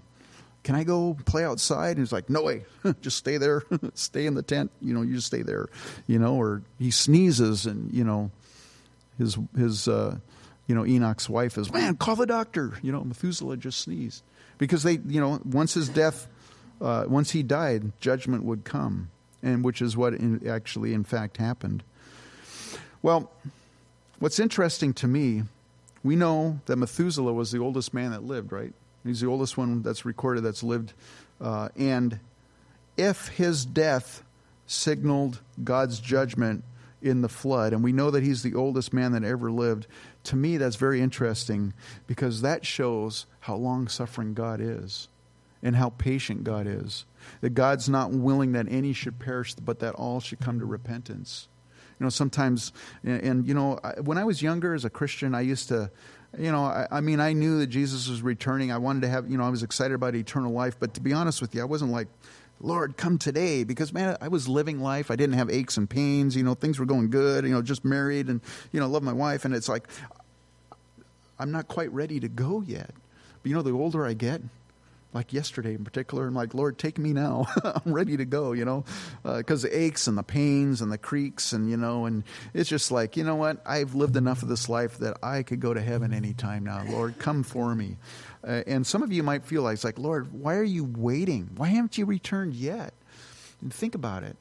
[0.63, 1.91] can I go play outside?
[1.91, 2.65] And he's like, no way,
[3.01, 4.71] just stay there, stay in the tent.
[4.81, 5.67] You know, you just stay there,
[6.07, 6.35] you know.
[6.35, 8.31] Or he sneezes, and you know,
[9.17, 10.17] his his uh,
[10.67, 12.73] you know Enoch's wife is, man, call the doctor.
[12.81, 14.23] You know, Methuselah just sneezed
[14.57, 16.27] because they, you know, once his death
[16.81, 19.09] uh, once he died, judgment would come,
[19.43, 21.83] and which is what in, actually, in fact, happened.
[23.03, 23.31] Well,
[24.19, 25.43] what's interesting to me,
[26.03, 28.73] we know that Methuselah was the oldest man that lived, right?
[29.03, 30.93] He's the oldest one that's recorded that's lived.
[31.39, 32.19] Uh, and
[32.97, 34.23] if his death
[34.67, 36.63] signaled God's judgment
[37.01, 39.87] in the flood, and we know that he's the oldest man that ever lived,
[40.25, 41.73] to me that's very interesting
[42.05, 45.07] because that shows how long suffering God is
[45.63, 47.05] and how patient God is.
[47.41, 51.47] That God's not willing that any should perish, but that all should come to repentance.
[51.99, 52.71] You know, sometimes,
[53.03, 55.91] and, and you know, when I was younger as a Christian, I used to,
[56.37, 58.71] you know, I, I, mean, I knew that Jesus was returning.
[58.71, 60.77] I wanted to have, you know, I was excited about eternal life.
[60.79, 62.07] But to be honest with you, I wasn't like,
[62.61, 63.63] Lord, come today.
[63.63, 65.11] Because, man, I was living life.
[65.11, 66.35] I didn't have aches and pains.
[66.35, 67.43] You know, things were going good.
[67.43, 68.39] You know, just married and,
[68.71, 69.43] you know, love my wife.
[69.43, 69.87] And it's like,
[71.37, 72.91] I'm not quite ready to go yet.
[73.41, 74.41] But, you know, the older I get,
[75.13, 77.47] like yesterday in particular, I'm like, Lord, take me now.
[77.63, 78.85] I'm ready to go, you know,
[79.23, 82.69] because uh, the aches and the pains and the creaks, and, you know, and it's
[82.69, 83.61] just like, you know what?
[83.65, 86.83] I've lived enough of this life that I could go to heaven anytime now.
[86.87, 87.97] Lord, come for me.
[88.45, 91.51] Uh, and some of you might feel like, it's like, Lord, why are you waiting?
[91.57, 92.93] Why haven't you returned yet?
[93.61, 94.37] And think about it.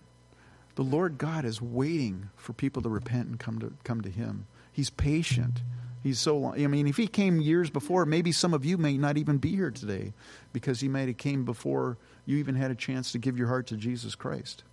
[0.76, 4.46] The Lord God is waiting for people to repent and come to, come to Him.
[4.72, 5.60] He's patient.
[6.02, 6.62] He's so long.
[6.62, 9.54] I mean, if he came years before, maybe some of you may not even be
[9.54, 10.14] here today
[10.52, 13.66] because he might have came before you even had a chance to give your heart
[13.68, 14.64] to Jesus Christ.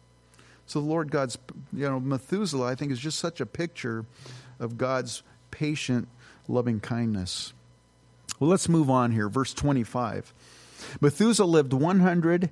[0.68, 1.38] So the Lord God's,
[1.74, 4.06] you know, Methuselah, I think, is just such a picture
[4.60, 6.08] of God's patient,
[6.48, 7.54] loving kindness.
[8.40, 9.30] Well, let's move on here.
[9.30, 10.34] Verse 25.
[11.02, 12.50] Methuselah lived 100,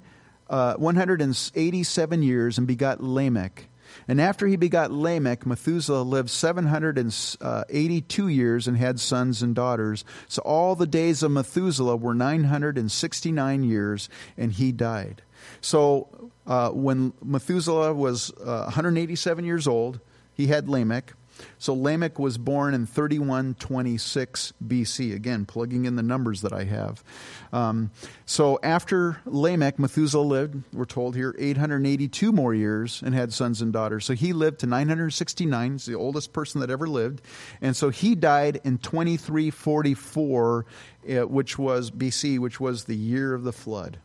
[0.50, 3.68] uh, 187 years and begot Lamech.
[4.08, 10.06] And after he begot Lamech, Methuselah lived 782 years and had sons and daughters.
[10.28, 15.21] So all the days of Methuselah were 969 years, and he died.
[15.62, 20.00] So uh, when Methuselah was uh, 187 years old,
[20.34, 21.13] he had Lamech.
[21.58, 25.15] So Lamech was born in 3126 BC.
[25.15, 27.04] Again, plugging in the numbers that I have.
[27.52, 27.91] Um,
[28.26, 33.74] so after Lamech, Methuselah lived, we're told here, 882 more years and had sons and
[33.74, 34.06] daughters.
[34.06, 35.71] So he lived to 969.
[35.71, 37.21] He's the oldest person that ever lived.
[37.62, 40.65] And so he died in 2344,
[41.08, 44.00] uh, which was BC, which was the year of the flood,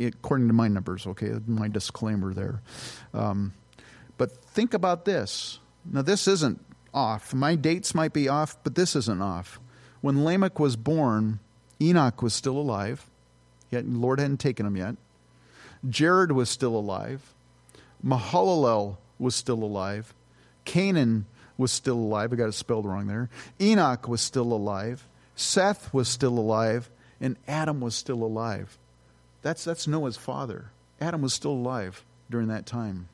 [0.00, 1.32] according to my numbers, okay?
[1.46, 2.62] My disclaimer there.
[3.14, 3.52] Um,
[4.18, 5.58] but think about this.
[5.90, 6.60] Now, this isn't
[6.94, 7.34] off.
[7.34, 9.60] My dates might be off, but this isn't off.
[10.00, 11.38] When Lamech was born,
[11.80, 13.08] Enoch was still alive.
[13.70, 14.96] Yet the Lord hadn't taken him yet.
[15.88, 17.34] Jared was still alive.
[18.04, 20.12] Mahalalel was still alive.
[20.64, 21.26] Canaan
[21.56, 22.32] was still alive.
[22.32, 23.30] I got it spelled wrong there.
[23.60, 25.06] Enoch was still alive.
[25.34, 26.90] Seth was still alive.
[27.20, 28.76] And Adam was still alive.
[29.42, 30.70] That's, that's Noah's father.
[31.00, 33.08] Adam was still alive during that time.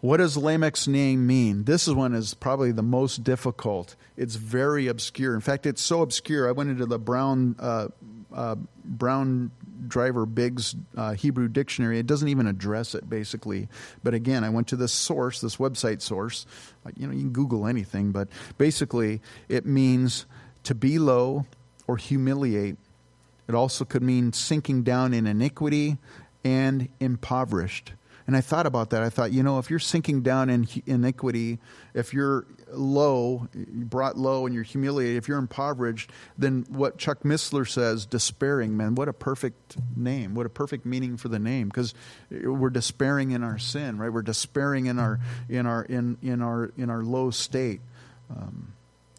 [0.00, 1.64] What does Lamech's name mean?
[1.64, 3.96] This is one is probably the most difficult.
[4.16, 5.34] It's very obscure.
[5.34, 6.48] In fact, it's so obscure.
[6.48, 7.88] I went into the Brown uh,
[8.32, 9.50] uh, Brown
[9.88, 11.98] Driver Briggs uh, Hebrew dictionary.
[11.98, 13.68] It doesn't even address it basically.
[14.02, 16.46] But again, I went to this source, this website source.
[16.84, 18.28] Like you know, you can Google anything, but
[18.58, 20.26] basically, it means
[20.64, 21.46] to be low
[21.86, 22.76] or humiliate.
[23.48, 25.98] It also could mean sinking down in iniquity
[26.44, 27.92] and impoverished.
[28.26, 29.02] And I thought about that.
[29.02, 31.60] I thought, you know, if you're sinking down in iniquity,
[31.94, 37.68] if you're low, brought low, and you're humiliated, if you're impoverished, then what Chuck Missler
[37.68, 41.94] says, despairing, man, what a perfect name, what a perfect meaning for the name, because
[42.30, 44.12] we're despairing in our sin, right?
[44.12, 47.80] We're despairing in our in our in in our in our low state.
[48.28, 48.72] Um,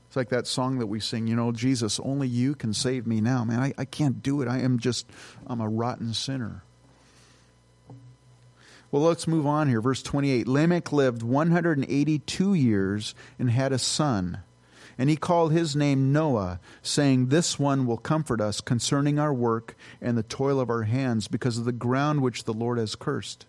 [0.07, 3.21] it's like that song that we sing, you know, Jesus, only you can save me
[3.21, 3.45] now.
[3.45, 4.47] Man, I, I can't do it.
[4.47, 5.05] I am just,
[5.47, 6.63] I'm a rotten sinner.
[8.97, 9.79] Well, let's move on here.
[9.79, 14.39] Verse 28 Lamech lived 182 years and had a son.
[14.97, 19.75] And he called his name Noah, saying, This one will comfort us concerning our work
[20.01, 23.45] and the toil of our hands, because of the ground which the Lord has cursed.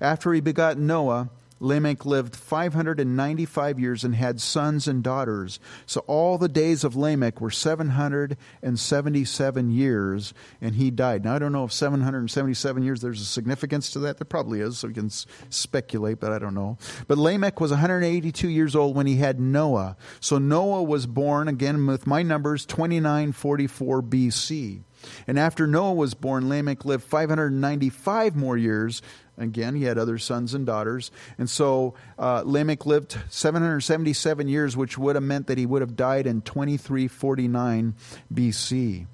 [0.00, 5.60] After he begot Noah, Lamech lived 595 years and had sons and daughters.
[5.84, 11.24] So all the days of Lamech were 777 years, and he died.
[11.24, 14.16] Now, I don't know if 777 years, there's a significance to that.
[14.16, 16.78] There probably is, so we can speculate, but I don't know.
[17.06, 19.96] But Lamech was 182 years old when he had Noah.
[20.18, 24.80] So Noah was born, again with my numbers, 2944 BC.
[25.26, 29.02] And after Noah was born, Lamech lived 595 more years
[29.40, 31.10] Again, he had other sons and daughters.
[31.38, 35.96] And so uh, Lamech lived 777 years, which would have meant that he would have
[35.96, 37.94] died in 2349
[38.32, 39.06] BC.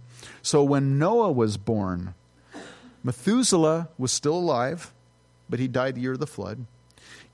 [0.43, 2.15] So when Noah was born,
[3.05, 4.93] Methuselah was still alive,
[5.49, 6.67] but he died the year of the flood.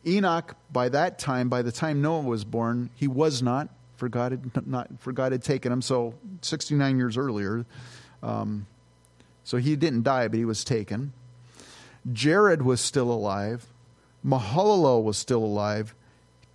[0.06, 4.32] Enoch, by that time, by the time Noah was born, he was not, for God
[4.32, 5.80] had, not, for God had taken him.
[5.80, 7.64] So 69 years earlier.
[8.22, 8.66] Um,
[9.44, 11.12] so he didn't die, but he was taken.
[12.10, 13.66] Jared was still alive.
[14.24, 15.94] Mahalalel was still alive.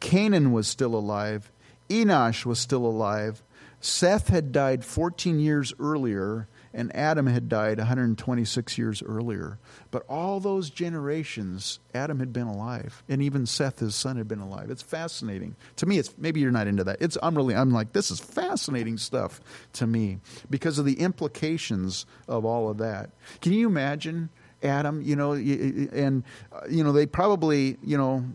[0.02, 1.52] Cainan was still alive.
[1.90, 3.44] Enosh was still alive.
[3.80, 9.60] Seth had died 14 years earlier, and Adam had died 126 years earlier.
[9.92, 14.40] But all those generations, Adam had been alive, and even Seth, his son, had been
[14.40, 14.72] alive.
[14.72, 16.00] It's fascinating to me.
[16.00, 16.98] It's maybe you're not into that.
[17.02, 19.42] It's I'm really I'm like this is fascinating stuff
[19.74, 23.12] to me because of the implications of all of that.
[23.42, 24.30] Can you imagine?
[24.64, 28.26] Adam, you know, and, uh, you know, they probably, you know,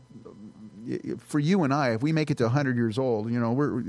[1.18, 3.82] for you and I, if we make it to 100 years old, you know, we're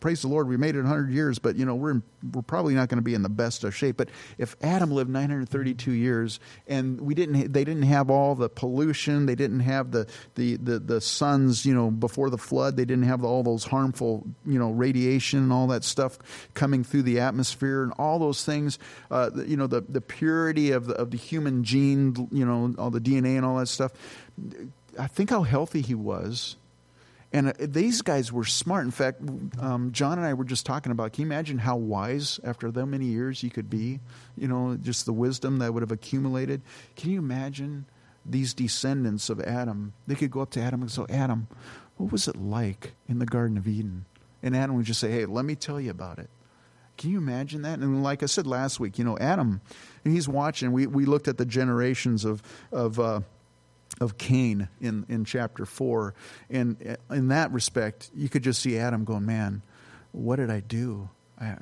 [0.00, 2.88] praise the Lord, we made it 100 years, but you know, we're we're probably not
[2.88, 3.96] going to be in the best of shape.
[3.96, 4.08] But
[4.38, 9.34] if Adam lived 932 years and we didn't, they didn't have all the pollution, they
[9.34, 13.24] didn't have the the the, the suns, you know, before the flood, they didn't have
[13.24, 16.18] all those harmful, you know, radiation and all that stuff
[16.54, 18.78] coming through the atmosphere and all those things.
[19.10, 22.90] Uh, you know, the the purity of the of the human gene, you know, all
[22.90, 23.92] the DNA and all that stuff.
[24.98, 26.56] I think how healthy he was
[27.32, 28.84] and uh, these guys were smart.
[28.84, 29.20] In fact,
[29.60, 32.86] um, John and I were just talking about can you imagine how wise after that
[32.86, 34.00] many years you could be?
[34.36, 36.62] You know, just the wisdom that would have accumulated.
[36.96, 37.86] Can you imagine
[38.24, 39.92] these descendants of Adam?
[40.06, 41.48] They could go up to Adam and say, Adam,
[41.96, 44.06] what was it like in the Garden of Eden?
[44.42, 46.30] And Adam would just say, Hey, let me tell you about it.
[46.96, 47.78] Can you imagine that?
[47.78, 49.60] And like I said last week, you know, Adam,
[50.02, 50.72] he's watching.
[50.72, 53.20] We, we looked at the generations of, of uh,
[54.00, 56.14] of Cain in, in chapter 4.
[56.50, 59.62] And in that respect, you could just see Adam going, Man,
[60.12, 61.08] what did I do?
[61.40, 61.56] I,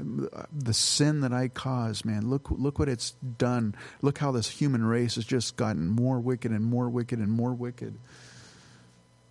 [0.53, 3.75] the sin that I caused, man, look, look what it's done.
[4.01, 7.53] Look how this human race has just gotten more wicked and more wicked and more
[7.53, 7.99] wicked.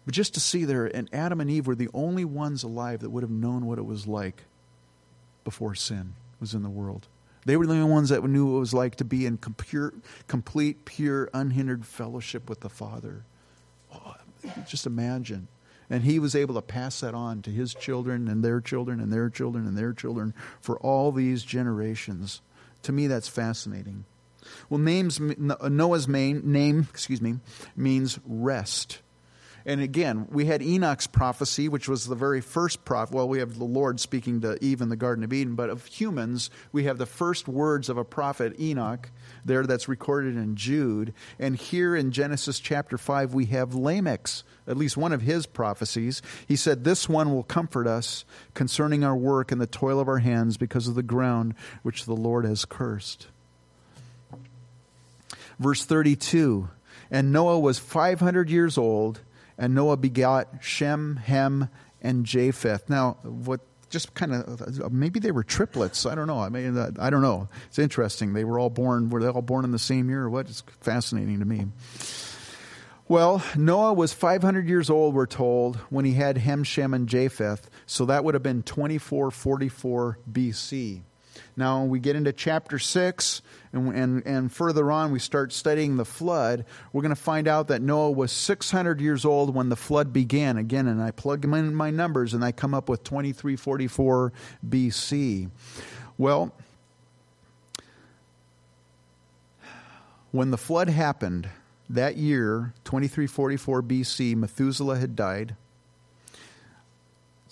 [0.06, 3.10] But just to see there, and Adam and Eve were the only ones alive that
[3.10, 4.44] would have known what it was like
[5.44, 7.08] before sin was in the world.
[7.46, 10.86] They were the only ones that knew what it was like to be in complete,
[10.86, 13.24] pure, unhindered fellowship with the Father.
[13.94, 14.16] Oh,
[14.68, 15.48] just imagine.
[15.88, 19.14] And he was able to pass that on to his children and their children and
[19.14, 22.42] their children and their children for all these generations.
[22.82, 24.06] To me, that's fascinating.
[24.70, 27.36] Well, names, Noah's main name, excuse me,
[27.76, 29.02] means rest.
[29.68, 33.16] And again, we had Enoch's prophecy, which was the very first prophet.
[33.16, 35.86] Well, we have the Lord speaking to Eve in the Garden of Eden, but of
[35.86, 39.10] humans, we have the first words of a prophet, Enoch,
[39.44, 41.16] there that's recorded in Jude.
[41.40, 46.22] And here in Genesis chapter 5, we have Lamech's, at least one of his prophecies.
[46.48, 48.24] He said, This one will comfort us
[48.54, 52.16] concerning our work and the toil of our hands because of the ground which the
[52.16, 53.28] Lord has cursed.
[55.58, 56.70] Verse 32
[57.10, 59.22] And Noah was 500 years old
[59.58, 61.70] and Noah begot Shem, Ham,
[62.02, 62.90] and Japheth.
[62.90, 66.06] Now, what just kind of maybe they were triplets.
[66.06, 66.40] I don't know.
[66.40, 67.48] I mean, I don't know.
[67.68, 68.34] It's interesting.
[68.34, 69.10] They were all born.
[69.10, 70.50] Were they all born in the same year or what?
[70.50, 71.68] It's fascinating to me.
[73.08, 77.70] Well, Noah was 500 years old, we're told, when he had Ham, Shem, and Japheth.
[77.86, 81.04] So that would have been 2444 BC.
[81.58, 83.42] Now we get into chapter 6,
[83.72, 86.66] and, and, and further on we start studying the flood.
[86.92, 90.58] We're going to find out that Noah was 600 years old when the flood began.
[90.58, 94.34] Again, and I plug in my numbers, and I come up with 2344
[94.68, 95.50] BC.
[96.18, 96.54] Well,
[100.32, 101.50] when the flood happened,
[101.90, 105.56] that year, 2344 BC, Methuselah had died.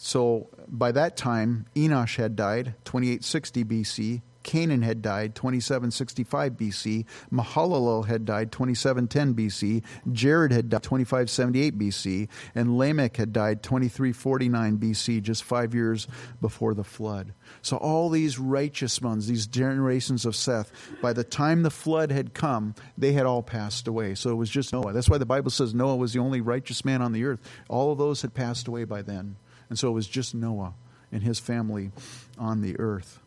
[0.06, 4.22] So by that time, Enosh had died, 2860 BC.
[4.44, 7.06] Cainan had died 2765 BC.
[7.32, 9.82] Mahalalel had died 2710 BC.
[10.12, 12.28] Jared had died 2578 BC.
[12.54, 16.06] And Lamech had died 2349 BC, just five years
[16.42, 17.34] before the flood.
[17.62, 20.70] So all these righteous ones, these generations of Seth,
[21.02, 24.16] by the time the flood had come, they had all passed away.
[24.16, 24.92] So it was just Noah.
[24.92, 27.40] That's why the Bible says Noah was the only righteous man on the earth.
[27.70, 29.38] All of those had passed away by then.
[29.74, 30.76] And so it was just Noah
[31.12, 31.90] and his family
[32.38, 33.18] on the earth.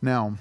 [0.00, 0.36] Now,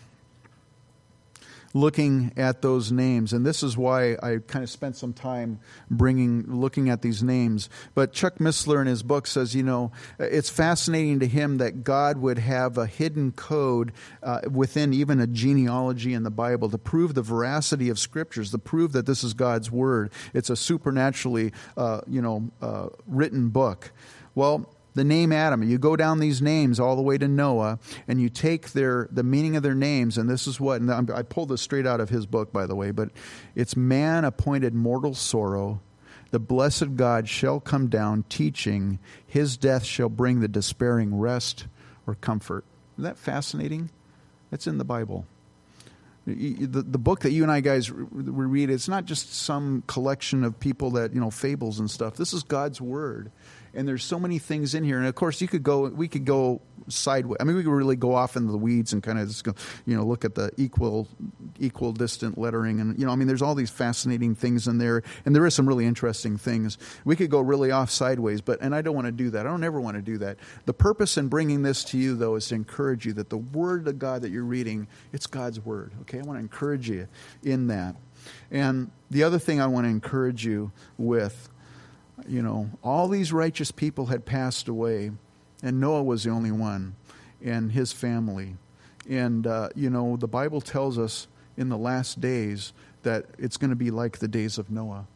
[1.74, 6.44] looking at those names and this is why i kind of spent some time bringing
[6.60, 7.68] looking at these names.
[7.96, 12.18] But chuck missler in his book says you know it's fascinating to him that god
[12.18, 13.92] would have a hidden code
[14.22, 18.60] uh, within even a genealogy in the bible to prove the veracity of scriptures to
[18.60, 20.12] prove that this is god's word.
[20.34, 23.92] It's a supernaturally uh, you know uh, written book.
[24.36, 24.70] Well
[25.00, 25.64] the name Adam.
[25.64, 29.24] You go down these names all the way to Noah, and you take their the
[29.24, 32.10] meaning of their names, and this is what and I pulled this straight out of
[32.10, 32.92] his book, by the way.
[32.92, 33.10] But
[33.56, 35.80] it's man appointed mortal sorrow.
[36.32, 39.00] The blessed God shall come down, teaching.
[39.26, 41.66] His death shall bring the despairing rest
[42.06, 42.66] or comfort.
[42.96, 43.90] Isn't that fascinating?
[44.52, 45.26] That's in the Bible.
[46.28, 50.60] The, the book that you and I guys read, it's not just some collection of
[50.60, 52.16] people that, you know, fables and stuff.
[52.18, 53.32] This is God's Word
[53.74, 54.98] and there's so many things in here.
[54.98, 57.38] And of course, you could go, we could go sideways.
[57.40, 59.54] I mean, we could really go off into the weeds and kind of just go,
[59.86, 61.08] you know, look at the equal,
[61.60, 65.04] equal distant lettering, and you know, I mean, there's all these fascinating things in there,
[65.26, 66.78] and there is some really interesting things.
[67.06, 69.46] We could go really off sideways, but and I don't want to do that.
[69.46, 70.38] I don't ever want to do that.
[70.66, 73.88] The purpose in bringing this to you, though, is to encourage you that the Word
[73.88, 75.94] of God that you're reading, it's God's Word.
[76.02, 77.08] Okay, I want to encourage you
[77.44, 77.96] in that.
[78.52, 81.50] And the other thing I want to encourage you with
[82.28, 85.12] you know, all these righteous people had passed away,
[85.64, 86.96] and Noah was the only one,
[87.44, 88.56] and his family.
[89.10, 93.70] And, uh, you know, the Bible tells us in the last days that it's going
[93.70, 95.08] to be like the days of Noah.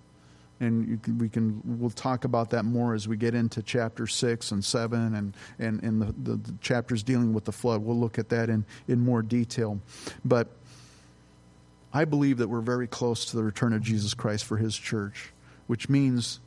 [0.59, 4.51] And can, we can we'll talk about that more as we get into chapter six
[4.51, 7.81] and seven and and, and the, the, the chapters dealing with the flood.
[7.81, 9.79] We'll look at that in, in more detail.
[10.23, 10.47] But
[11.91, 15.33] I believe that we're very close to the return of Jesus Christ for his church,
[15.67, 16.39] which means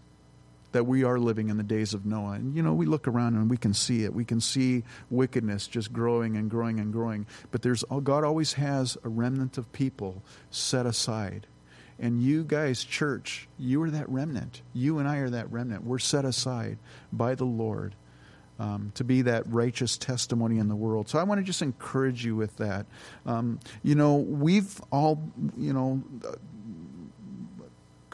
[0.77, 2.33] that we are living in the days of Noah.
[2.33, 4.13] And, you know, we look around and we can see it.
[4.13, 7.27] We can see wickedness just growing and growing and growing.
[7.51, 11.47] But there's, oh, God always has a remnant of people set aside.
[11.99, 14.61] And you guys, church, you are that remnant.
[14.75, 15.85] You and I are that remnant.
[15.85, 16.77] We're set aside
[17.11, 17.95] by the Lord.
[18.59, 21.11] Um, to be that righteous testimony in the world.
[21.11, 22.87] So I want to just encourage you with that.
[23.27, 26.03] Um, you know, we've all, you know,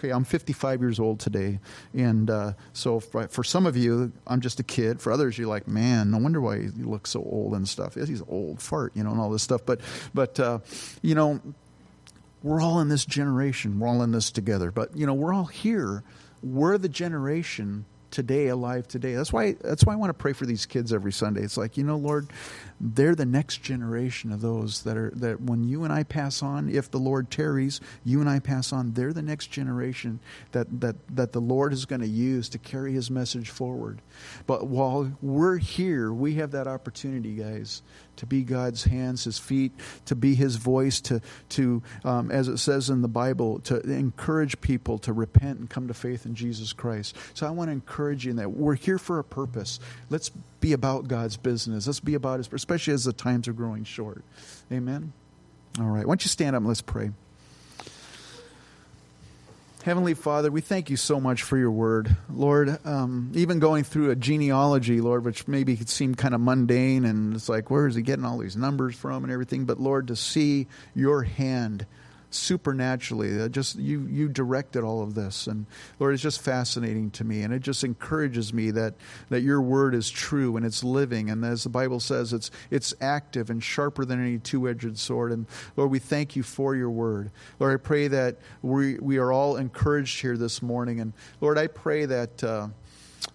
[0.02, 1.60] okay, I'm 55 years old today.
[1.94, 5.00] And uh, so for, for, some of you, I'm just a kid.
[5.00, 7.94] For others, you're like, man, no wonder why he looks so old and stuff.
[7.94, 9.64] He's an old fart, you know, and all this stuff.
[9.64, 9.80] But,
[10.12, 10.58] but uh,
[11.02, 11.40] you know,
[12.42, 13.78] we're all in this generation.
[13.78, 14.72] We're all in this together.
[14.72, 16.02] But, you know, we're all here.
[16.42, 20.46] We're the generation today alive today that's why that's why i want to pray for
[20.46, 22.28] these kids every sunday it's like you know lord
[22.82, 26.68] they're the next generation of those that are that when you and I pass on,
[26.68, 30.18] if the Lord tarries, you and I pass on, they're the next generation
[30.50, 34.02] that that that the Lord is going to use to carry his message forward.
[34.48, 37.82] But while we're here, we have that opportunity, guys,
[38.22, 39.72] to be God's hands, His feet,
[40.04, 41.20] to be His voice, to
[41.50, 45.88] to um, as it says in the Bible, to encourage people to repent and come
[45.88, 47.16] to faith in Jesus Christ.
[47.34, 49.80] So I want to encourage you in that we're here for a purpose.
[50.08, 51.88] Let's be about God's business.
[51.88, 54.22] Let's be about His, especially as the times are growing short.
[54.70, 55.12] Amen.
[55.80, 56.06] All right.
[56.06, 57.10] Why don't you stand up and let's pray.
[59.84, 62.16] Heavenly Father, we thank you so much for your word.
[62.32, 67.04] Lord, um, even going through a genealogy, Lord, which maybe could seem kind of mundane
[67.04, 69.64] and it's like, where is he getting all these numbers from and everything?
[69.64, 71.84] But Lord, to see your hand
[72.34, 73.48] supernaturally.
[73.48, 75.66] Just you you directed all of this, and
[75.98, 78.94] Lord, it's just fascinating to me, and it just encourages me that
[79.28, 82.94] that your word is true and it's living, and as the Bible says, it's it's
[83.00, 85.32] active and sharper than any two edged sword.
[85.32, 87.30] And Lord, we thank you for your word.
[87.58, 91.66] Lord, I pray that we we are all encouraged here this morning, and Lord, I
[91.66, 92.42] pray that.
[92.44, 92.68] Uh,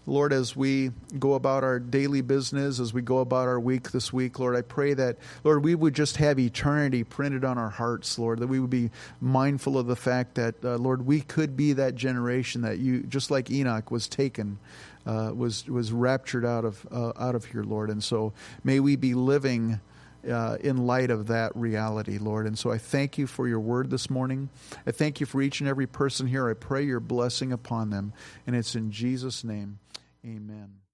[0.06, 4.14] Lord, as we go about our daily business, as we go about our week this
[4.14, 8.18] week, Lord, I pray that, Lord, we would just have eternity printed on our hearts,
[8.18, 11.74] Lord, that we would be mindful of the fact that, uh, Lord, we could be
[11.74, 14.60] that generation that you, just like Enoch was taken,
[15.06, 17.90] uh, was, was raptured out of, uh, out of here, Lord.
[17.90, 18.34] And so
[18.64, 19.80] may we be living.
[20.28, 22.48] Uh, in light of that reality, Lord.
[22.48, 24.50] And so I thank you for your word this morning.
[24.86, 26.50] I thank you for each and every person here.
[26.50, 28.14] I pray your blessing upon them.
[28.46, 29.80] And it's in Jesus' name.
[30.26, 30.87] Amen.